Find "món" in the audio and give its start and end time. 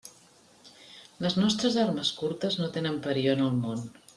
3.63-3.89